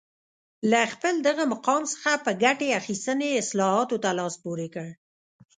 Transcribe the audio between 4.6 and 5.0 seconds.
کړ